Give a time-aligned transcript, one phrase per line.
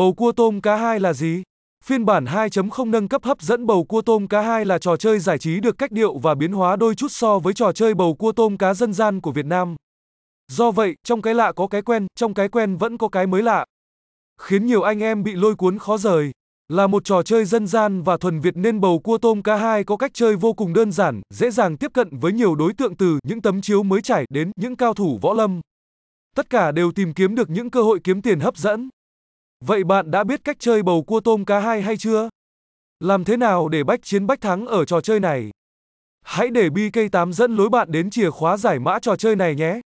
[0.00, 1.42] Bầu cua tôm cá 2 là gì?
[1.84, 5.18] Phiên bản 2.0 nâng cấp hấp dẫn bầu cua tôm cá 2 là trò chơi
[5.18, 8.14] giải trí được cách điệu và biến hóa đôi chút so với trò chơi bầu
[8.14, 9.74] cua tôm cá dân gian của Việt Nam.
[10.52, 13.42] Do vậy, trong cái lạ có cái quen, trong cái quen vẫn có cái mới
[13.42, 13.64] lạ.
[14.40, 16.30] Khiến nhiều anh em bị lôi cuốn khó rời.
[16.68, 19.84] Là một trò chơi dân gian và thuần Việt nên bầu cua tôm cá 2
[19.84, 22.96] có cách chơi vô cùng đơn giản, dễ dàng tiếp cận với nhiều đối tượng
[22.96, 25.60] từ những tấm chiếu mới trải đến những cao thủ võ lâm.
[26.36, 28.88] Tất cả đều tìm kiếm được những cơ hội kiếm tiền hấp dẫn.
[29.64, 32.28] Vậy bạn đã biết cách chơi bầu cua tôm cá 2 hay chưa?
[33.00, 35.50] Làm thế nào để bách chiến bách thắng ở trò chơi này?
[36.24, 39.80] Hãy để BK8 dẫn lối bạn đến chìa khóa giải mã trò chơi này nhé.